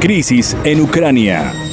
Crisis 0.00 0.56
en 0.64 0.80
Ucrania. 0.80 1.69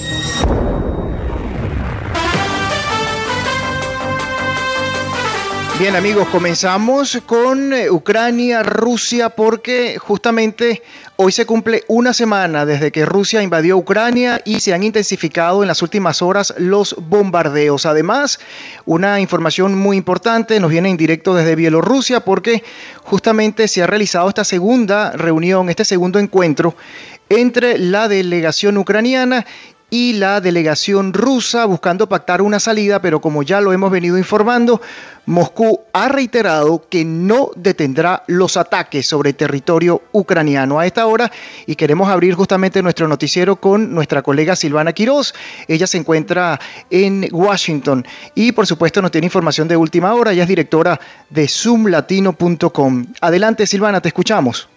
Bien 5.80 5.96
amigos, 5.96 6.28
comenzamos 6.30 7.20
con 7.28 7.72
eh, 7.72 7.92
Ucrania, 7.92 8.64
Rusia, 8.64 9.30
porque 9.30 10.00
justamente 10.00 10.82
hoy 11.18 11.32
se 11.32 11.46
cumple 11.46 11.84
una 11.88 12.14
semana 12.14 12.66
desde 12.66 12.92
que 12.92 13.06
Rusia 13.06 13.44
invadió 13.44 13.78
Ucrania 13.78 14.42
y 14.44 14.60
se 14.60 14.74
han 14.74 14.82
intensificado 14.82 15.62
en 15.62 15.68
las 15.68 15.84
últimas 15.84 16.24
horas 16.24 16.56
los 16.58 16.96
bombardeos. 16.98 17.86
Además, 17.86 18.40
una 18.86 19.20
información 19.20 19.78
muy 19.78 19.98
importante 19.98 20.60
nos 20.60 20.72
viene 20.72 20.90
en 20.90 20.98
directo 20.98 21.36
desde 21.36 21.56
Bielorrusia 21.56 22.22
porque 22.22 22.64
justamente 23.04 23.68
se 23.68 23.84
ha 23.84 23.88
realizado 23.88 24.30
esta 24.30 24.46
segunda 24.46 25.12
reunión, 25.12 25.70
este 25.70 25.86
segundo 25.86 26.18
encuentro 26.18 26.76
entre 27.30 27.78
la 27.78 28.08
delegación 28.08 28.78
ucraniana 28.78 29.46
y 29.90 30.14
la 30.14 30.42
delegación 30.42 31.14
rusa 31.14 31.66
buscando 31.66 32.10
pactar 32.10 32.42
una 32.42 32.60
salida, 32.60 33.02
pero 33.02 33.22
como 33.22 33.44
ya 33.44 33.62
lo 33.62 33.72
hemos 33.72 33.90
venido 33.90 34.18
informando, 34.18 34.82
Moscú 35.26 35.82
ha 35.94 36.10
reiterado 36.10 36.86
que 36.90 37.06
no 37.06 37.52
detendrá 37.56 38.24
los 38.28 38.58
ataques 38.58 39.08
sobre 39.08 39.34
territorio 39.34 40.02
ucraniano 40.12 40.80
a 40.80 40.86
esta 40.86 41.06
hora 41.08 41.32
y 41.66 41.76
queremos 41.76 42.10
abrir 42.10 42.34
justamente 42.34 42.82
nuestro 42.82 43.08
noticiero 43.08 43.58
con 43.58 43.94
nuestra 43.94 44.22
colega 44.22 44.56
Silvana 44.56 44.94
Quiroz. 44.94 45.34
Ella 45.68 45.88
se 45.88 45.98
encuentra 45.98 46.60
en 46.90 47.28
Washington 47.32 48.06
y 48.36 48.52
por 48.52 48.68
supuesto 48.68 49.02
nos 49.02 49.12
tiene 49.12 49.28
información 49.28 49.68
de 49.68 49.78
última 49.78 50.14
hora. 50.14 50.32
Ella 50.32 50.44
es 50.44 50.50
directora 50.50 51.00
de 51.30 51.48
zoomlatino.com. 51.48 53.06
Adelante 53.22 53.68
Silvana, 53.68 54.02
te 54.02 54.10
escuchamos. 54.10 54.68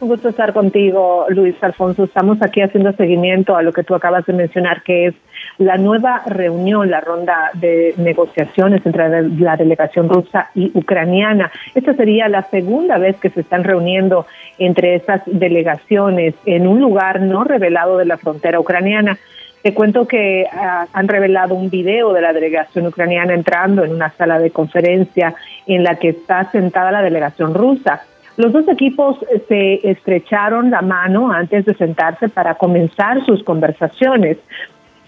Un 0.00 0.08
gusto 0.08 0.30
estar 0.30 0.54
contigo, 0.54 1.26
Luis 1.28 1.54
Alfonso. 1.62 2.04
Estamos 2.04 2.40
aquí 2.40 2.62
haciendo 2.62 2.90
seguimiento 2.94 3.54
a 3.54 3.62
lo 3.62 3.70
que 3.70 3.84
tú 3.84 3.94
acabas 3.94 4.24
de 4.24 4.32
mencionar, 4.32 4.82
que 4.82 5.08
es 5.08 5.14
la 5.58 5.76
nueva 5.76 6.22
reunión, 6.24 6.90
la 6.90 7.02
ronda 7.02 7.50
de 7.52 7.92
negociaciones 7.98 8.80
entre 8.86 9.28
la 9.38 9.56
delegación 9.58 10.08
rusa 10.08 10.48
y 10.54 10.70
ucraniana. 10.72 11.52
Esta 11.74 11.92
sería 11.92 12.30
la 12.30 12.44
segunda 12.44 12.96
vez 12.96 13.16
que 13.18 13.28
se 13.28 13.42
están 13.42 13.62
reuniendo 13.62 14.24
entre 14.58 14.94
estas 14.94 15.20
delegaciones 15.26 16.34
en 16.46 16.66
un 16.66 16.80
lugar 16.80 17.20
no 17.20 17.44
revelado 17.44 17.98
de 17.98 18.06
la 18.06 18.16
frontera 18.16 18.58
ucraniana. 18.58 19.18
Te 19.62 19.74
cuento 19.74 20.08
que 20.08 20.46
ah, 20.50 20.86
han 20.94 21.08
revelado 21.08 21.54
un 21.54 21.68
video 21.68 22.14
de 22.14 22.22
la 22.22 22.32
delegación 22.32 22.86
ucraniana 22.86 23.34
entrando 23.34 23.84
en 23.84 23.92
una 23.92 24.08
sala 24.12 24.38
de 24.38 24.50
conferencia 24.50 25.34
en 25.66 25.84
la 25.84 25.96
que 25.96 26.08
está 26.08 26.50
sentada 26.50 26.90
la 26.90 27.02
delegación 27.02 27.52
rusa. 27.52 28.00
Los 28.40 28.54
dos 28.54 28.66
equipos 28.68 29.18
se 29.48 29.86
estrecharon 29.86 30.70
la 30.70 30.80
mano 30.80 31.30
antes 31.30 31.66
de 31.66 31.74
sentarse 31.74 32.30
para 32.30 32.54
comenzar 32.54 33.22
sus 33.26 33.44
conversaciones. 33.44 34.38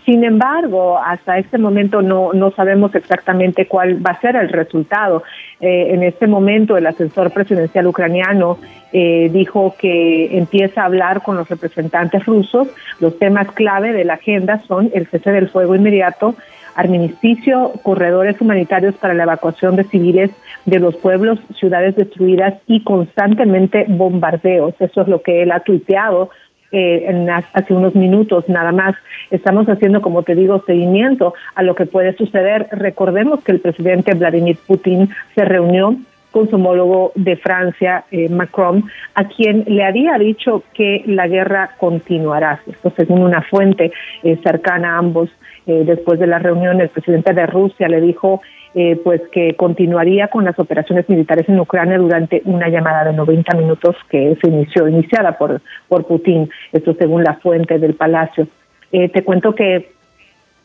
Sin 0.05 0.23
embargo, 0.23 0.99
hasta 0.99 1.39
este 1.39 1.57
momento 1.57 2.03
no, 2.03 2.35
no 2.35 2.51
sabemos 2.51 2.95
exactamente 2.95 3.67
cuál 3.67 4.05
va 4.05 4.11
a 4.11 4.21
ser 4.21 4.37
el 4.37 4.51
resultado. 4.51 5.23
Eh, 5.61 5.95
en 5.95 6.03
este 6.03 6.27
momento, 6.27 6.77
el 6.77 6.87
asesor 6.87 7.31
presidencial 7.31 7.87
ucraniano 7.87 8.59
eh, 8.93 9.31
dijo 9.33 9.77
que 9.79 10.37
empieza 10.37 10.83
a 10.83 10.85
hablar 10.85 11.23
con 11.23 11.37
los 11.39 11.49
representantes 11.49 12.27
rusos. 12.27 12.69
Los 13.01 13.19
temas 13.19 13.51
clave 13.53 13.95
de 13.95 14.05
la 14.05 14.15
agenda 14.15 14.61
son 14.69 14.91
el 14.93 15.07
cese 15.07 15.31
del 15.31 15.49
fuego 15.49 15.75
inmediato, 15.75 16.35
armisticio, 16.75 17.73
corredores 17.83 18.41
humanitarios 18.41 18.95
para 18.97 19.15
la 19.15 19.25
evacuación 19.25 19.77
de 19.77 19.85
civiles 19.85 20.31
de 20.65 20.79
los 20.79 20.97
pueblos, 20.97 21.39
ciudades 21.59 21.97
destruidas 21.97 22.55
y 22.67 22.83
constantemente 22.83 23.87
bombardeos. 23.89 24.75
Eso 24.81 25.03
es 25.03 25.09
lo 25.09 25.23
que 25.23 25.43
él 25.43 25.53
ha 25.53 25.61
tuiteado 25.61 26.31
eh, 26.71 27.05
en 27.07 27.29
hace 27.29 27.75
unos 27.75 27.95
minutos 27.95 28.49
nada 28.49 28.73
más. 28.73 28.95
Estamos 29.31 29.69
haciendo, 29.69 30.01
como 30.01 30.23
te 30.23 30.35
digo, 30.35 30.63
seguimiento 30.67 31.35
a 31.55 31.63
lo 31.63 31.75
que 31.75 31.85
puede 31.85 32.17
suceder. 32.17 32.69
Recordemos 32.73 33.45
que 33.45 33.53
el 33.53 33.61
presidente 33.61 34.15
Vladimir 34.15 34.57
Putin 34.67 35.11
se 35.35 35.45
reunió 35.45 35.97
con 36.33 36.51
su 36.51 36.57
homólogo 36.57 37.13
de 37.15 37.37
Francia, 37.37 38.05
eh, 38.11 38.29
Macron, 38.29 38.85
a 39.15 39.29
quien 39.29 39.65
le 39.69 39.85
había 39.85 40.19
dicho 40.19 40.65
que 40.75 41.05
la 41.07 41.29
guerra 41.29 41.77
continuará. 41.79 42.61
Esto 42.67 42.93
según 42.97 43.23
una 43.23 43.43
fuente 43.43 43.93
eh, 44.25 44.39
cercana 44.43 44.97
a 44.97 44.99
ambos. 44.99 45.31
después 45.65 46.19
de 46.19 46.27
la 46.27 46.41
reunión, 46.41 46.81
el 46.81 46.89
presidente 46.89 47.33
de 47.33 47.47
Rusia 47.47 47.87
le 47.87 48.01
dijo 48.01 48.41
eh, 48.75 48.99
pues 49.05 49.21
que 49.31 49.55
continuaría 49.55 50.29
con 50.29 50.47
las 50.47 50.59
operaciones 50.59 51.07
militares 51.07 51.47
en 51.47 51.61
Ucrania 51.61 51.99
durante 51.99 52.41
una 52.47 52.71
llamada 52.71 53.05
de 53.05 53.13
90 53.13 53.55
minutos 53.59 53.95
que 54.09 54.35
se 54.41 54.49
inició, 54.49 54.89
iniciada 54.89 55.37
por, 55.37 55.61
por 55.89 56.07
Putin, 56.07 56.49
esto 56.73 56.95
según 56.99 57.23
la 57.23 57.35
fuente 57.35 57.79
del 57.79 57.93
Palacio. 57.93 58.49
Eh, 58.91 59.11
te 59.11 59.25
cuento 59.25 59.55
que 59.55 59.93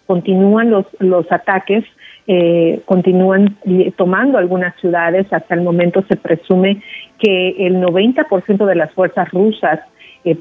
continúan 0.08 0.72
los, 0.72 0.86
los 1.00 1.32
ataques, 1.32 1.84
eh, 2.26 2.82
continúan 2.86 3.58
tomando 3.96 4.38
algunas 4.38 4.76
ciudades, 4.78 5.32
hasta 5.32 5.54
el 5.54 5.62
momento 5.62 6.04
se 6.10 6.16
presume 6.18 6.82
que 7.20 7.68
el 7.68 7.82
90% 7.82 8.66
de 8.66 8.76
las 8.76 8.92
fuerzas 8.94 9.30
rusas 9.32 9.80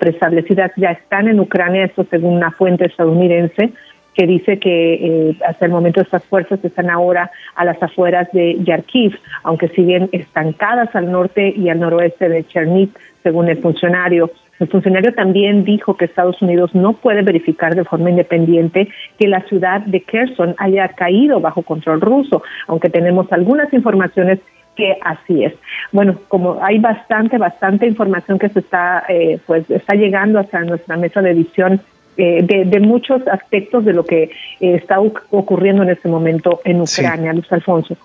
preestablecidas 0.00 0.72
ya 0.76 0.90
están 0.90 1.28
en 1.28 1.38
Ucrania, 1.38 1.84
esto 1.84 2.04
según 2.10 2.34
una 2.34 2.50
fuente 2.50 2.86
estadounidense, 2.86 3.72
que 4.16 4.26
dice 4.26 4.58
que 4.58 4.94
eh, 4.94 5.36
hasta 5.46 5.66
el 5.66 5.72
momento 5.72 6.00
estas 6.00 6.24
fuerzas 6.24 6.64
están 6.64 6.88
ahora 6.88 7.30
a 7.54 7.64
las 7.64 7.80
afueras 7.82 8.28
de 8.32 8.56
Yarkiv, 8.64 9.18
aunque 9.42 9.68
siguen 9.68 10.08
estancadas 10.12 10.94
al 10.96 11.12
norte 11.12 11.52
y 11.54 11.68
al 11.68 11.80
noroeste 11.80 12.28
de 12.30 12.44
Cherniv, 12.44 12.88
según 13.22 13.48
el 13.48 13.58
funcionario. 13.58 14.30
El 14.58 14.68
funcionario 14.68 15.12
también 15.14 15.64
dijo 15.64 15.96
que 15.96 16.06
Estados 16.06 16.40
Unidos 16.40 16.74
no 16.74 16.94
puede 16.94 17.22
verificar 17.22 17.74
de 17.74 17.84
forma 17.84 18.10
independiente 18.10 18.88
que 19.18 19.28
la 19.28 19.42
ciudad 19.42 19.80
de 19.82 20.00
Kherson 20.00 20.54
haya 20.58 20.88
caído 20.88 21.40
bajo 21.40 21.62
control 21.62 22.00
ruso, 22.00 22.42
aunque 22.66 22.90
tenemos 22.90 23.30
algunas 23.32 23.72
informaciones 23.72 24.40
que 24.76 24.96
así 25.02 25.44
es. 25.44 25.54
Bueno, 25.90 26.18
como 26.28 26.62
hay 26.62 26.78
bastante, 26.78 27.38
bastante 27.38 27.86
información 27.86 28.38
que 28.38 28.50
se 28.50 28.60
está, 28.60 29.04
eh, 29.08 29.38
pues, 29.46 29.68
está 29.70 29.94
llegando 29.94 30.38
hasta 30.38 30.60
nuestra 30.60 30.96
mesa 30.96 31.22
de 31.22 31.30
edición 31.30 31.80
eh, 32.18 32.42
de, 32.42 32.80
muchos 32.80 33.26
aspectos 33.28 33.84
de 33.84 33.92
lo 33.92 34.04
que 34.04 34.24
eh, 34.24 34.30
está 34.60 35.00
ocurriendo 35.00 35.82
en 35.82 35.90
este 35.90 36.08
momento 36.08 36.60
en 36.64 36.80
Ucrania, 36.80 37.32
Luis 37.32 37.50
Alfonso. 37.52 37.96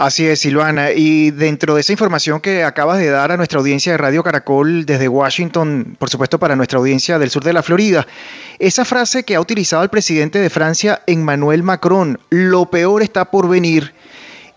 Así 0.00 0.26
es, 0.26 0.40
Silvana. 0.40 0.92
Y 0.92 1.30
dentro 1.30 1.74
de 1.74 1.82
esa 1.82 1.92
información 1.92 2.40
que 2.40 2.64
acabas 2.64 2.96
de 2.96 3.10
dar 3.10 3.32
a 3.32 3.36
nuestra 3.36 3.58
audiencia 3.58 3.92
de 3.92 3.98
Radio 3.98 4.22
Caracol 4.22 4.86
desde 4.86 5.08
Washington, 5.08 5.94
por 5.98 6.08
supuesto 6.08 6.38
para 6.38 6.56
nuestra 6.56 6.78
audiencia 6.78 7.18
del 7.18 7.28
sur 7.28 7.44
de 7.44 7.52
la 7.52 7.62
Florida, 7.62 8.06
esa 8.58 8.86
frase 8.86 9.24
que 9.24 9.34
ha 9.34 9.40
utilizado 9.42 9.82
el 9.82 9.90
presidente 9.90 10.38
de 10.38 10.48
Francia, 10.48 11.02
Emmanuel 11.06 11.62
Macron, 11.62 12.18
lo 12.30 12.70
peor 12.70 13.02
está 13.02 13.30
por 13.30 13.46
venir, 13.46 13.92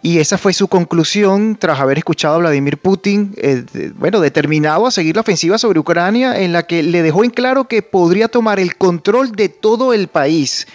y 0.02 0.20
esa 0.20 0.38
fue 0.38 0.54
su 0.54 0.70
conclusión 0.70 1.58
tras 1.60 1.82
haber 1.82 1.98
escuchado 1.98 2.36
a 2.36 2.38
Vladimir 2.38 2.78
Putin, 2.78 3.34
eh, 3.36 3.66
bueno, 3.96 4.22
determinado 4.22 4.88
a 4.88 4.92
seguir 4.92 5.16
la 5.16 5.22
ofensiva 5.24 5.58
sobre 5.58 5.78
Ucrania, 5.78 6.40
en 6.40 6.54
la 6.54 6.64
que 6.64 6.84
le 6.84 7.02
dejó 7.02 7.26
en 7.26 7.32
claro 7.32 7.68
que 7.68 7.82
podría 7.82 8.30
tomar 8.30 8.62
el 8.62 8.78
control 8.78 9.34
de 9.34 9.50
todo 9.50 9.94
el 9.94 10.08
país. 10.08 10.68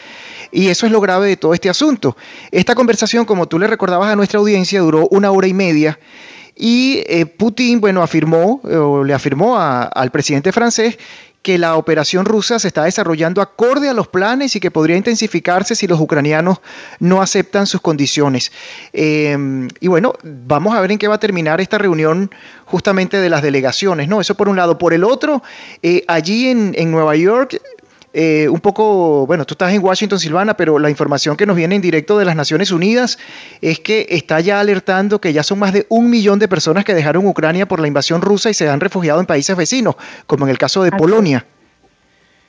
Y 0.50 0.68
eso 0.68 0.86
es 0.86 0.92
lo 0.92 1.00
grave 1.00 1.28
de 1.28 1.36
todo 1.36 1.54
este 1.54 1.68
asunto. 1.68 2.16
Esta 2.50 2.74
conversación, 2.74 3.24
como 3.24 3.46
tú 3.46 3.58
le 3.58 3.66
recordabas 3.66 4.10
a 4.10 4.16
nuestra 4.16 4.38
audiencia, 4.38 4.80
duró 4.80 5.08
una 5.08 5.30
hora 5.30 5.46
y 5.46 5.54
media. 5.54 5.98
Y 6.56 7.04
eh, 7.06 7.26
Putin, 7.26 7.80
bueno, 7.80 8.02
afirmó, 8.02 8.60
o 8.64 9.04
le 9.04 9.14
afirmó 9.14 9.58
al 9.58 10.10
presidente 10.10 10.50
francés 10.50 10.98
que 11.42 11.56
la 11.56 11.76
operación 11.76 12.24
rusa 12.24 12.58
se 12.58 12.68
está 12.68 12.84
desarrollando 12.84 13.40
acorde 13.40 13.88
a 13.88 13.94
los 13.94 14.08
planes 14.08 14.56
y 14.56 14.60
que 14.60 14.70
podría 14.70 14.96
intensificarse 14.96 15.74
si 15.74 15.86
los 15.86 16.00
ucranianos 16.00 16.60
no 16.98 17.22
aceptan 17.22 17.66
sus 17.66 17.80
condiciones. 17.80 18.50
Em, 18.92 19.68
y 19.80 19.86
bueno, 19.86 20.14
vamos 20.24 20.76
a 20.76 20.80
ver 20.80 20.90
en 20.90 20.98
qué 20.98 21.06
va 21.08 21.14
a 21.14 21.20
terminar 21.20 21.60
esta 21.60 21.78
reunión 21.78 22.30
justamente 22.64 23.18
de 23.18 23.30
las 23.30 23.42
delegaciones, 23.42 24.08
¿no? 24.08 24.20
Eso 24.20 24.34
por 24.34 24.48
un 24.48 24.56
lado. 24.56 24.78
Por 24.78 24.92
el 24.92 25.04
otro, 25.04 25.42
eh, 25.82 26.04
allí 26.08 26.48
en 26.48 26.90
Nueva 26.90 27.16
York 27.16 27.60
eh, 28.14 28.48
un 28.48 28.60
poco, 28.60 29.26
bueno, 29.26 29.44
tú 29.44 29.54
estás 29.54 29.72
en 29.72 29.84
Washington, 29.84 30.18
Silvana, 30.18 30.54
pero 30.54 30.78
la 30.78 30.88
información 30.88 31.36
que 31.36 31.46
nos 31.46 31.56
viene 31.56 31.74
en 31.74 31.82
directo 31.82 32.18
de 32.18 32.24
las 32.24 32.36
Naciones 32.36 32.72
Unidas 32.72 33.18
es 33.60 33.80
que 33.80 34.06
está 34.08 34.40
ya 34.40 34.60
alertando 34.60 35.20
que 35.20 35.32
ya 35.32 35.42
son 35.42 35.58
más 35.58 35.72
de 35.72 35.86
un 35.90 36.08
millón 36.08 36.38
de 36.38 36.48
personas 36.48 36.84
que 36.84 36.94
dejaron 36.94 37.26
Ucrania 37.26 37.66
por 37.66 37.80
la 37.80 37.88
invasión 37.88 38.22
rusa 38.22 38.50
y 38.50 38.54
se 38.54 38.68
han 38.68 38.80
refugiado 38.80 39.20
en 39.20 39.26
países 39.26 39.56
vecinos, 39.56 39.96
como 40.26 40.46
en 40.46 40.50
el 40.50 40.58
caso 40.58 40.82
de 40.82 40.92
Polonia. 40.92 41.44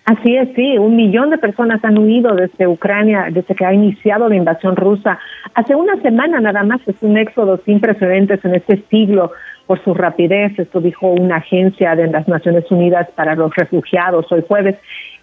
Así 0.06 0.36
es, 0.36 0.50
sí, 0.56 0.78
un 0.78 0.96
millón 0.96 1.30
de 1.30 1.38
personas 1.38 1.84
han 1.84 1.98
huido 2.00 2.34
desde 2.34 2.66
Ucrania 2.66 3.28
desde 3.32 3.54
que 3.54 3.64
ha 3.64 3.74
iniciado 3.74 4.28
la 4.28 4.36
invasión 4.36 4.76
rusa. 4.76 5.20
Hace 5.54 5.76
una 5.76 6.02
semana 6.02 6.40
nada 6.40 6.64
más 6.64 6.82
es 6.88 6.96
un 7.02 7.16
éxodo 7.18 7.62
sin 7.64 7.80
precedentes 7.80 8.44
en 8.44 8.56
este 8.56 8.84
siglo 8.90 9.32
por 9.68 9.84
su 9.84 9.94
rapidez, 9.94 10.58
esto 10.58 10.82
dijo 10.82 11.12
una 11.12 11.36
agencia 11.36 11.96
de 11.96 12.08
las 12.08 12.28
Naciones 12.28 12.66
Unidas 12.72 13.08
para 13.14 13.36
los 13.36 13.56
Refugiados 13.56 14.26
hoy 14.32 14.44
jueves. 14.48 14.78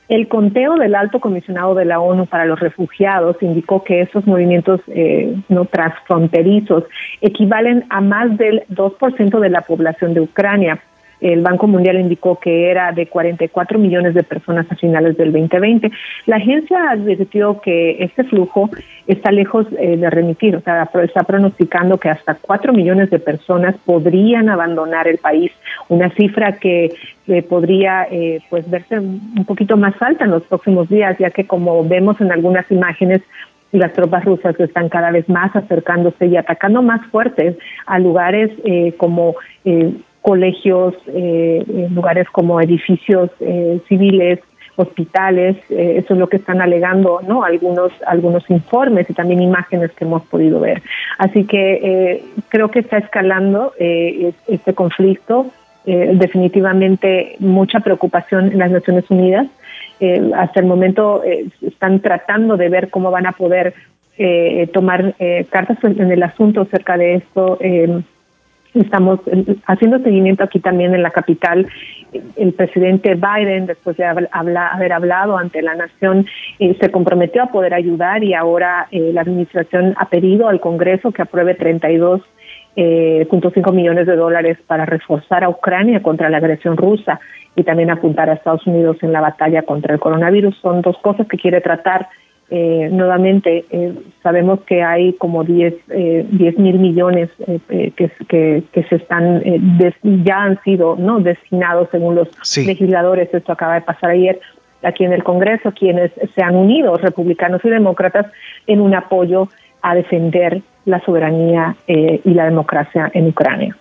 El 0.09 0.29
conteo 0.29 0.77
del 0.77 0.95
alto 0.95 1.19
comisionado 1.19 1.75
de 1.75 1.85
la 1.85 1.99
ONU 1.99 2.27
para 2.27 2.45
los 2.45 2.61
refugiados 2.61 3.37
indicó 3.41 3.83
que 3.83 4.03
esos 4.03 4.25
movimientos 4.27 4.81
eh, 4.89 5.35
no 5.49 5.65
transfronterizos 5.65 6.85
equivalen 7.21 7.85
a 7.91 8.01
más 8.01 8.37
del 8.39 8.65
2% 8.71 9.41
de 9.41 9.51
la 9.51 9.63
población 9.63 10.15
de 10.15 10.21
Ucrania. 10.21 10.81
El 11.21 11.43
Banco 11.43 11.67
Mundial 11.67 12.01
indicó 12.01 12.39
que 12.39 12.71
era 12.71 12.93
de 12.93 13.07
44 13.07 13.79
millones 13.79 14.15
de 14.15 14.23
personas 14.23 14.67
a 14.71 14.77
finales 14.77 15.17
del 15.17 15.33
2020. 15.33 15.91
La 16.27 16.37
agencia 16.37 16.91
advirtió 16.91 17.61
que 17.61 18.03
este 18.03 18.25
flujo 18.25 18.71
está 19.07 19.31
lejos 19.31 19.67
eh, 19.79 19.97
de 19.97 20.11
remitir, 20.11 20.57
o 20.57 20.61
sea, 20.61 20.89
está 21.03 21.23
pronosticando 21.23 21.99
que 21.99 22.09
hasta 22.09 22.35
4 22.35 22.73
millones 22.73 23.11
de 23.11 23.19
personas 23.19 23.75
podrían 23.85 24.49
abandonar 24.49 25.09
el 25.09 25.19
país, 25.19 25.53
una 25.89 26.11
cifra 26.11 26.59
que 26.59 26.93
podría 27.49 28.07
eh, 28.11 28.41
pues 28.49 28.71
verse 28.71 29.01
un 29.01 29.45
poquito 29.47 29.77
más 29.77 30.01
alta 30.01 30.25
en 30.25 30.31
los 30.31 30.45
próximos 30.45 30.89
días, 30.89 31.19
ya 31.19 31.31
que 31.31 31.47
como 31.47 31.87
vemos 31.87 32.21
en 32.21 32.31
algunas 32.31 32.71
imágenes, 32.71 33.23
las 33.73 33.93
tropas 33.93 34.25
rusas 34.25 34.59
están 34.61 34.89
cada 34.89 35.11
vez 35.11 35.29
más 35.29 35.55
acercándose 35.55 36.27
y 36.27 36.37
atacando 36.37 36.83
más 36.83 37.05
fuertes 37.07 37.57
a 37.87 37.99
lugares 37.99 38.51
eh, 38.65 38.95
como 38.97 39.35
eh, 39.65 39.93
colegios, 40.31 40.95
eh, 41.07 41.65
lugares 41.95 42.27
como 42.31 42.61
edificios 42.61 43.31
civiles, 43.89 44.41
hospitales, 44.79 45.57
eso 45.71 46.13
es 46.15 46.19
lo 46.19 46.29
que 46.29 46.37
están 46.37 46.61
alegando, 46.61 47.21
¿no? 47.27 47.45
Algunos 47.45 47.93
algunos 48.07 48.49
informes 48.51 49.09
y 49.09 49.15
también 49.15 49.41
imágenes 49.41 49.91
que 49.93 50.05
hemos 50.05 50.23
podido 50.25 50.61
ver. 50.61 50.83
Así 51.17 51.45
que 51.45 52.23
creo 52.49 52.71
que 52.71 52.81
está 52.81 52.99
escalando 52.99 53.73
este 53.79 54.75
conflicto, 54.75 55.47
definitivamente 55.87 57.37
mucha 57.39 57.81
preocupación 57.81 58.53
en 58.53 58.59
las 58.59 58.71
Naciones 58.71 59.05
Unidas 59.09 59.47
eh, 59.99 60.31
hasta 60.35 60.61
el 60.61 60.67
momento 60.67 61.25
eh, 61.25 61.47
están 61.63 62.01
tratando 62.01 62.57
de 62.57 62.69
ver 62.69 62.91
cómo 62.91 63.11
van 63.11 63.27
a 63.27 63.33
poder 63.33 63.73
eh, 64.19 64.69
tomar 64.73 65.15
cartas 65.51 65.79
en 65.85 66.11
el 66.11 66.23
asunto 66.23 66.63
acerca 66.63 66.97
de 66.97 67.17
esto. 67.17 67.59
Estamos 68.77 69.21
haciendo 69.67 69.99
seguimiento 70.01 70.45
aquí 70.45 70.61
también 70.61 70.95
en 70.95 71.03
la 71.03 71.11
capital. 71.11 71.67
El 72.37 72.53
presidente 72.53 73.15
Biden, 73.15 73.67
después 73.67 73.97
de 73.97 74.05
haber 74.05 74.29
hablado 74.93 75.39
ante 75.39 75.63
la 75.63 75.75
nación, 75.75 76.27
se 76.59 76.91
comprometió 76.91 77.43
a 77.43 77.47
poder 77.47 77.75
ayudar 77.75 78.23
y 78.23 78.35
ahora 78.35 78.87
la 78.91 79.23
administración 79.23 79.95
ha 79.97 80.09
pedido 80.09 80.49
al 80.49 80.61
Congreso 80.61 81.13
que 81.13 81.23
apruebe 81.23 81.57
32.5 81.59 82.23
eh, 82.77 83.73
millones 83.73 84.07
de 84.07 84.17
dólares 84.17 84.59
para 84.67 84.85
reforzar 84.85 85.45
a 85.45 85.49
Ucrania 85.49 86.03
contra 86.03 86.29
la 86.29 86.37
agresión 86.39 86.77
rusa 86.77 87.19
y 87.57 87.65
también 87.65 87.91
apuntar 87.91 88.29
a 88.29 88.35
Estados 88.35 88.67
Unidos 88.67 88.99
en 89.01 89.13
la 89.13 89.23
batalla 89.23 89.63
contra 89.63 89.95
el 89.95 90.01
coronavirus. 90.01 90.55
Son 90.61 90.83
dos 90.83 90.99
cosas 90.99 91.27
que 91.27 91.39
quiere 91.39 91.63
tratar. 91.63 92.09
Eh, 92.49 92.89
nuevamente, 92.93 93.65
eh, 93.71 93.93
sabemos 94.23 94.61
que 94.61 94.81
hay 94.81 95.15
como 95.15 95.43
10 95.43 95.75
eh, 95.91 96.55
mil 96.59 96.79
millones 96.79 97.29
eh, 97.45 97.91
que, 97.97 98.09
que, 98.29 98.63
que, 98.71 98.83
se 98.85 98.97
están, 98.97 99.43
ya 100.03 100.43
han 100.45 100.63
sido 100.63 100.95
no 100.95 101.19
destinados 101.19 101.89
según 101.91 102.15
los 102.15 102.29
legisladores. 102.57 103.35
Esto 103.35 103.53
acaba 103.53 103.75
de 103.75 103.81
pasar 103.81 104.11
ayer 104.11 104.39
aquí 104.85 105.05
en 105.05 105.13
el 105.13 105.25
Congreso, 105.25 105.73
quienes 105.73 106.13
se 106.37 106.43
han 106.43 106.55
unido, 106.55 106.97
republicanos 106.97 107.65
y 107.65 107.69
demócratas, 107.69 108.27
en 108.69 108.81
un 108.81 108.95
apoyo 108.95 109.49
a 109.83 109.97
defender 109.97 110.63
la 110.85 111.01
soberanía 111.01 111.75
y 111.89 112.31
la 112.31 112.45
democracia 112.45 113.11
en 113.13 113.29
Ucrania. 113.29 113.77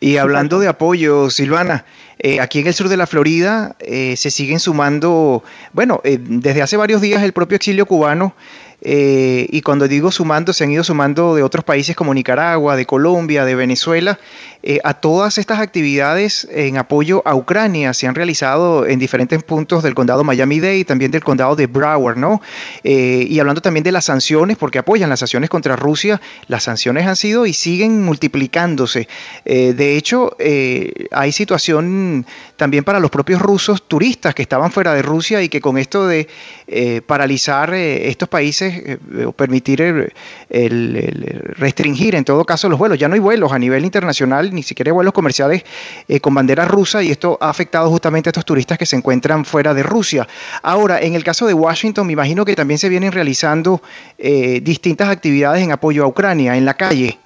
Y 0.00 0.16
hablando 0.16 0.60
de 0.60 0.68
apoyo, 0.68 1.28
Silvana, 1.30 1.84
eh, 2.18 2.40
aquí 2.40 2.60
en 2.60 2.66
el 2.68 2.74
sur 2.74 2.88
de 2.88 2.96
la 2.96 3.06
Florida 3.06 3.76
eh, 3.80 4.16
se 4.16 4.30
siguen 4.30 4.60
sumando, 4.60 5.42
bueno, 5.72 6.00
eh, 6.04 6.18
desde 6.20 6.62
hace 6.62 6.76
varios 6.76 7.00
días 7.00 7.22
el 7.22 7.32
propio 7.32 7.56
exilio 7.56 7.86
cubano 7.86 8.34
eh, 8.80 9.48
y 9.50 9.62
cuando 9.62 9.88
digo 9.88 10.12
sumando, 10.12 10.52
se 10.52 10.62
han 10.62 10.70
ido 10.70 10.84
sumando 10.84 11.34
de 11.34 11.42
otros 11.42 11.64
países 11.64 11.96
como 11.96 12.14
Nicaragua, 12.14 12.76
de 12.76 12.86
Colombia, 12.86 13.44
de 13.44 13.56
Venezuela. 13.56 14.20
Eh, 14.62 14.78
a 14.84 14.94
todas 14.94 15.38
estas 15.38 15.58
actividades 15.58 16.46
en 16.50 16.76
apoyo 16.76 17.22
a 17.26 17.34
Ucrania 17.34 17.92
se 17.92 18.06
han 18.06 18.14
realizado 18.14 18.86
en 18.86 18.98
diferentes 18.98 19.42
puntos 19.42 19.82
del 19.82 19.94
condado 19.94 20.22
Miami-Dade 20.22 20.78
y 20.78 20.84
también 20.84 21.10
del 21.10 21.24
condado 21.24 21.56
de 21.56 21.66
Broward, 21.66 22.18
¿no? 22.18 22.40
Y 22.84 23.38
hablando 23.38 23.60
también 23.60 23.84
de 23.84 23.92
las 23.92 24.04
sanciones, 24.04 24.56
porque 24.56 24.78
apoyan 24.78 25.10
las 25.10 25.20
sanciones 25.20 25.50
contra 25.50 25.76
Rusia, 25.76 26.20
las 26.46 26.64
sanciones 26.64 27.06
han 27.06 27.16
sido 27.16 27.46
y 27.46 27.52
siguen 27.52 28.04
multiplicándose. 28.04 29.08
de 29.44 29.87
hecho, 29.96 30.36
hay 31.10 31.32
situación 31.32 32.26
también 32.56 32.84
para 32.84 33.00
los 33.00 33.10
propios 33.10 33.40
rusos 33.40 33.86
turistas 33.88 34.34
que 34.34 34.42
estaban 34.42 34.70
fuera 34.70 34.94
de 34.94 35.02
Rusia 35.02 35.42
y 35.42 35.48
que 35.48 35.60
con 35.60 35.78
esto 35.78 36.06
de 36.06 36.28
paralizar 37.06 37.72
estos 37.74 38.28
países 38.28 38.82
eh, 38.84 39.24
o 39.26 39.32
permitir 39.32 39.80
el, 39.80 40.12
restringir 41.56 42.14
en 42.14 42.24
todo 42.24 42.44
caso 42.44 42.68
los 42.68 42.78
vuelos. 42.78 42.98
Ya 42.98 43.08
no 43.08 43.14
hay 43.14 43.20
vuelos 43.20 43.52
a 43.52 43.58
nivel 43.58 43.84
internacional, 43.84 44.54
ni 44.54 44.62
siquiera 44.62 44.90
hay 44.90 44.94
vuelos 44.94 45.12
comerciales 45.12 45.64
eh, 46.08 46.20
con 46.20 46.34
bandera 46.34 46.64
rusa 46.64 47.02
y 47.02 47.10
esto 47.10 47.38
ha 47.40 47.50
afectado 47.50 47.88
justamente 47.90 48.28
a 48.28 48.30
estos 48.30 48.44
turistas 48.44 48.78
que 48.78 48.86
se 48.86 48.96
encuentran 48.96 49.44
fuera 49.44 49.74
de 49.74 49.82
Rusia. 49.82 50.26
Ahora, 50.62 51.00
en 51.00 51.14
el 51.14 51.24
caso 51.24 51.46
de 51.46 51.54
Washington, 51.54 52.06
me 52.06 52.12
imagino 52.12 52.44
que 52.44 52.56
también 52.56 52.78
se 52.78 52.88
vienen 52.88 53.12
realizando 53.12 53.82
eh, 54.18 54.60
distintas 54.62 55.08
actividades 55.08 55.62
en 55.62 55.72
apoyo 55.72 56.04
a 56.04 56.06
Ucrania 56.06 56.56
en 56.56 56.64
la 56.64 56.74
calle. 56.74 57.18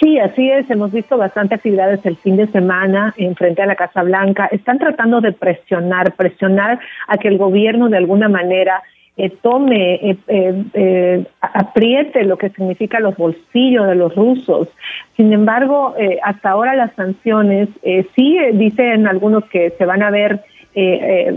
Sí, 0.00 0.18
así 0.18 0.50
es. 0.50 0.68
Hemos 0.70 0.92
visto 0.92 1.16
bastante 1.16 1.54
actividades 1.54 2.04
el 2.04 2.16
fin 2.18 2.36
de 2.36 2.46
semana 2.48 3.14
en 3.16 3.34
frente 3.34 3.62
a 3.62 3.66
la 3.66 3.76
Casa 3.76 4.02
Blanca. 4.02 4.46
Están 4.52 4.78
tratando 4.78 5.20
de 5.20 5.32
presionar, 5.32 6.14
presionar 6.14 6.78
a 7.08 7.16
que 7.16 7.28
el 7.28 7.38
gobierno 7.38 7.88
de 7.88 7.96
alguna 7.96 8.28
manera 8.28 8.82
eh, 9.16 9.30
tome, 9.40 9.94
eh, 9.94 10.16
eh, 10.28 11.24
apriete 11.40 12.24
lo 12.24 12.36
que 12.36 12.50
significa 12.50 13.00
los 13.00 13.16
bolsillos 13.16 13.86
de 13.86 13.94
los 13.94 14.14
rusos. 14.14 14.68
Sin 15.16 15.32
embargo, 15.32 15.94
hasta 16.22 16.50
ahora 16.50 16.74
las 16.74 16.92
sanciones, 16.94 17.70
sí 18.14 18.38
dicen 18.52 19.06
algunos 19.06 19.44
que 19.46 19.70
se 19.78 19.86
van 19.86 20.02
a 20.02 20.10
ver 20.10 20.42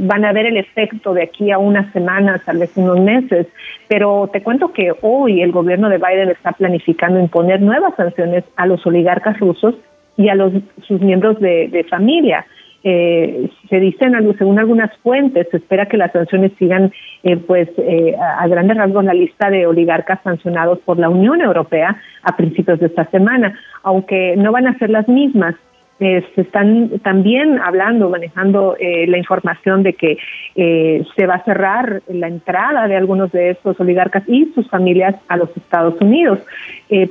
van 0.02 0.26
a 0.26 0.34
ver 0.34 0.48
el 0.48 0.58
efecto 0.58 1.14
de 1.14 1.24
aquí 1.24 1.50
a 1.50 1.58
unas 1.58 1.92
semanas, 1.94 2.42
tal 2.46 2.58
vez 2.58 2.72
unos 2.76 3.00
meses, 3.00 3.48
pero 3.88 4.30
te 4.34 4.44
cuento 4.44 4.74
que 4.74 4.94
hoy 5.02 5.42
el 5.42 5.54
gobierno 5.54 5.88
de 5.88 5.98
Biden 5.98 6.30
está 6.30 6.52
planificando 6.52 7.20
imponer 7.20 7.62
nuevas 7.62 7.96
sanciones 7.96 8.44
a 8.58 8.66
los 8.66 8.86
oligarcas 8.86 9.40
rusos 9.40 9.76
y 10.18 10.28
a 10.28 10.36
los, 10.36 10.52
sus 10.86 11.00
miembros 11.00 11.40
de 11.40 11.86
familia. 11.90 12.46
Eh, 12.84 13.50
se 13.70 13.80
dicen, 13.80 14.14
según 14.38 14.58
algunas 14.58 14.96
fuentes, 15.00 15.48
se 15.52 15.58
espera 15.58 15.88
que 15.88 15.98
las 15.98 16.14
sanciones 16.14 16.54
sigan, 16.58 16.92
eh, 17.24 17.36
pues, 17.36 17.68
eh, 17.78 18.16
a, 18.18 18.48
grandes 18.48 18.78
rasgos 18.78 19.04
la 19.04 19.14
lista 19.14 19.50
de 19.50 19.68
oligarcas 19.68 20.22
sancionados 20.24 20.80
por 20.80 20.98
la 20.98 21.10
Unión 21.10 21.42
Europea 21.42 21.98
a 22.24 22.38
principios 22.38 22.80
de 22.80 22.86
esta 22.86 23.06
semana, 23.06 23.60
aunque 23.84 24.36
no 24.38 24.52
van 24.52 24.68
a 24.68 24.78
ser 24.78 24.92
las 24.92 25.08
mismas 25.10 25.56
eh, 26.00 26.26
se 26.34 26.42
están 26.42 27.00
también 27.00 27.60
hablando, 27.60 28.10
manejando 28.10 28.78
eh, 28.80 29.06
la 29.08 29.18
información 29.18 29.84
de 29.84 29.94
que 29.94 30.18
eh, 30.56 31.04
se 31.16 31.28
va 31.28 31.36
a 31.36 31.44
cerrar 31.44 32.02
la 32.08 32.28
entrada 32.28 32.88
de 32.88 32.96
algunos 32.96 33.32
de 33.34 33.50
estos 33.50 33.78
oligarcas 33.82 34.24
y 34.28 34.46
sus 34.56 34.70
familias 34.70 35.16
a 35.28 35.36
los 35.36 35.50
Estados 35.58 36.00
Unidos. 36.00 36.40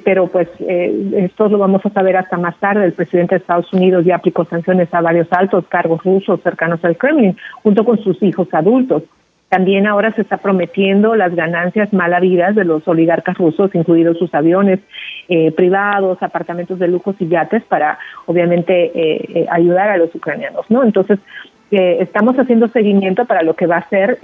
pero 0.05 0.27
pues 0.27 0.49
esto 0.59 1.49
lo 1.49 1.59
vamos 1.59 1.85
a 1.85 1.91
saber 1.91 2.17
hasta 2.17 2.37
más 2.37 2.59
tarde. 2.59 2.87
El 2.87 2.93
presidente 2.93 3.35
de 3.35 3.41
Estados 3.41 3.73
Unidos 3.73 4.05
ya 4.05 4.17
aplicó 4.17 4.45
sanciones 4.45 4.93
a 4.93 5.01
varios 5.01 5.29
altos 5.31 5.67
cargos 5.69 6.03
rusos 6.03 6.41
cercanos 6.43 6.85
al 6.85 6.97
Kremlin, 6.97 7.37
junto 7.63 7.85
con 7.85 7.99
sus 7.99 8.21
hijos 8.23 8.49
adultos. 8.53 9.05
También 9.49 9.87
ahora 9.87 10.13
se 10.13 10.21
está 10.21 10.37
prometiendo 10.37 11.17
las 11.17 11.35
ganancias 11.35 11.93
mal 11.95 12.13
habidas 12.13 12.55
de 12.55 12.65
los 12.65 12.87
oligarcas 12.87 13.39
rusos, 13.39 13.75
incluidos 13.75 14.19
sus 14.19 14.35
aviones 14.35 14.79
eh, 15.29 15.53
privados, 15.53 16.23
apartamentos 16.23 16.79
de 16.79 16.89
lujos 16.89 17.17
y 17.19 17.29
yates, 17.29 17.65
para 17.65 17.99
obviamente 18.27 18.93
eh, 18.95 19.25
eh, 19.35 19.47
ayudar 19.51 19.89
a 19.89 19.97
los 19.97 20.15
ucranianos, 20.15 20.71
¿no? 20.71 20.85
Entonces, 20.85 21.19
estamos 21.71 22.39
haciendo 22.39 22.69
seguimiento 22.69 23.27
para 23.27 23.43
lo 23.43 23.53
que 23.53 23.67
va 23.67 23.77
a 23.77 23.89
ser 23.91 24.17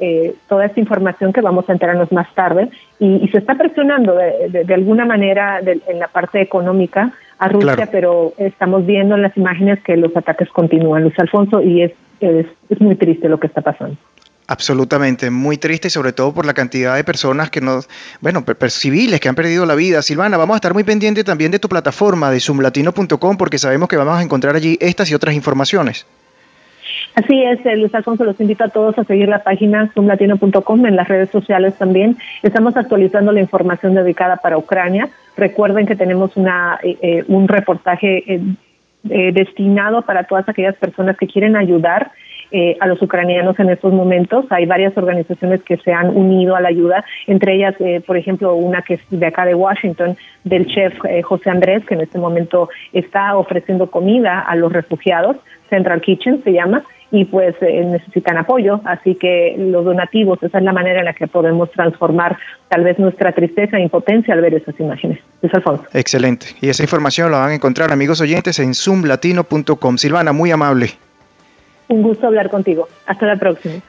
toda 0.49 0.65
esta 0.65 0.81
información 0.81 1.31
que 1.31 1.43
vamos 1.43 1.69
a 1.69 1.75
enterarnos 1.75 2.11
más 2.11 2.35
tarde 2.35 2.71
y, 2.99 3.29
se 3.29 3.37
está 3.37 3.55
presionando 3.55 4.15
de, 4.15 4.73
alguna 4.73 5.05
manera 5.05 5.61
en 5.61 5.99
la 5.99 6.09
parte 6.09 6.41
económica 6.41 7.13
a 7.39 7.49
Rusia, 7.49 7.87
pero 7.93 8.33
estamos 8.39 8.87
viendo 8.87 9.15
en 9.15 9.21
las 9.21 9.37
imágenes 9.37 9.79
que 9.83 9.95
los 9.99 10.17
ataques 10.17 10.49
continúan, 10.49 11.03
Luis 11.03 11.19
Alfonso, 11.19 11.61
y 11.61 11.83
es, 11.83 11.93
es 12.21 12.81
muy 12.81 12.95
triste 12.97 13.29
lo 13.29 13.39
que 13.39 13.49
está 13.49 13.61
pasando. 13.61 13.99
Absolutamente, 14.47 15.31
muy 15.31 15.57
triste 15.57 15.89
y 15.89 15.91
sobre 15.91 16.13
todo 16.13 16.35
por 16.35 16.45
la 16.45 16.53
cantidad 16.53 16.95
de 16.97 17.03
personas 17.03 17.49
que 17.49 17.63
no, 17.63 17.81
bueno, 18.21 18.45
civiles 18.69 19.19
que 19.19 19.29
han 19.31 19.35
perdido 19.35 19.65
la 19.65 19.75
vida. 19.75 20.03
Silvana, 20.03 20.37
vamos 20.37 20.55
a 20.55 20.57
estar 20.59 20.75
muy 20.75 20.85
pendientes 20.85 21.25
también 21.25 21.51
de 21.51 21.59
tu 21.59 21.69
plataforma 21.69 22.31
de 22.31 22.41
zoomlatino.com 22.41 23.39
porque 23.39 23.57
sabemos 23.57 23.89
que 23.89 23.97
vamos 23.97 24.19
a 24.19 24.23
encontrar 24.23 24.55
allí 24.55 24.77
estas 24.83 25.11
y 25.11 25.15
otras 25.15 25.35
informaciones. 25.35 26.07
Así 27.15 27.43
es, 27.43 27.65
eh, 27.65 27.77
Luis 27.77 27.95
Alfonso, 27.95 28.25
los 28.25 28.39
invito 28.39 28.65
a 28.65 28.69
todos 28.69 28.99
a 28.99 29.05
seguir 29.05 29.29
la 29.29 29.43
página 29.43 29.91
zoomlatino.com 29.95 30.87
en 30.87 30.97
las 30.97 31.09
redes 31.09 31.31
sociales 31.31 31.75
también. 31.79 32.19
Estamos 32.43 32.77
actualizando 32.77 33.33
la 33.33 33.41
información 33.41 33.95
dedicada 33.95 34.37
para 34.37 34.59
Ucrania. 34.59 35.09
Recuerden 35.39 35.87
que 35.87 35.97
tenemos 35.97 36.37
una, 36.37 36.79
eh, 36.83 36.99
eh, 37.01 37.25
un 37.29 37.49
reportaje 37.49 38.41
destinado 39.05 40.01
para 40.01 40.25
todas 40.25 40.49
aquellas 40.49 40.77
personas 40.77 41.19
que 41.19 41.27
quieren 41.27 41.57
ayudar 41.57 42.11
eh, 42.57 42.77
a 42.79 42.87
los 42.87 43.03
ucranianos 43.03 43.59
en 43.59 43.69
estos 43.69 43.93
momentos. 43.93 44.45
Hay 44.51 44.65
varias 44.65 44.97
organizaciones 44.97 45.61
que 45.65 45.77
se 45.79 45.93
han 45.93 46.17
unido 46.17 46.55
a 46.55 46.61
la 46.61 46.69
ayuda, 46.69 47.05
entre 47.27 47.57
ellas, 47.57 47.75
eh, 47.81 48.01
por 48.07 48.17
ejemplo, 48.17 48.55
una 48.55 48.83
que 48.83 48.95
es 48.95 49.01
de 49.11 49.27
acá 49.27 49.45
de 49.45 49.57
Washington, 49.57 50.17
del 50.45 50.65
chef 50.69 50.95
eh, 51.05 51.21
José 51.23 51.51
Andrés, 51.51 51.85
que 51.85 51.95
en 51.95 52.03
este 52.03 52.17
momento 52.17 52.69
está 52.93 53.37
ofreciendo 53.37 53.91
comida 53.91 54.39
a 54.39 54.55
los 54.55 54.73
refugiados, 54.73 55.37
Central 55.69 56.01
Kitchen 56.01 56.45
se 56.45 56.53
llama, 56.53 56.85
y 57.11 57.25
pues 57.25 57.57
necesitan 57.61 58.39
apoyo, 58.39 58.81
así 58.85 59.17
que 59.17 59.57
los 59.59 59.85
donativos, 59.85 60.41
esa 60.41 60.59
es 60.59 60.65
la 60.65 60.73
manera 60.73 61.01
en 61.01 61.07
la 61.07 61.13
que 61.13 61.27
podemos 61.27 61.73
transformar 61.73 62.39
tal 62.69 62.85
vez 62.85 63.01
nuestra 63.01 63.33
tristeza 63.33 63.79
e 63.79 63.83
impotencia 63.83 64.33
al 64.33 64.43
ver 64.43 64.55
esas 64.55 64.79
imágenes. 64.79 65.19
Es 65.43 65.53
Alfonso. 65.53 65.85
Excelente. 65.93 66.47
Y 66.61 66.69
esa 66.69 66.85
información 66.85 67.33
la 67.33 67.39
van 67.39 67.51
a 67.51 67.55
encontrar, 67.55 67.91
amigos 67.93 68.21
oyentes, 68.21 68.61
en 68.61 68.75
zoomlatino.com. 68.75 69.97
Silvana, 69.97 70.33
muy 70.33 70.53
amable. 70.53 70.91
Un 71.89 72.03
gusto 72.03 72.27
hablar 72.27 72.51
contigo. 72.51 72.89
Hasta 73.07 73.27
la 73.27 73.39
próxima. 73.39 73.81